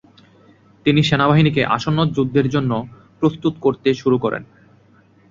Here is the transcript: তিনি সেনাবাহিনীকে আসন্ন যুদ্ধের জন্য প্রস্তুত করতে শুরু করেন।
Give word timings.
তিনি 0.85 1.01
সেনাবাহিনীকে 1.03 1.61
আসন্ন 1.67 1.99
যুদ্ধের 2.15 2.47
জন্য 2.49 2.71
প্রস্তুত 3.19 3.53
করতে 3.61 3.89
শুরু 3.93 4.17
করেন। 4.19 4.43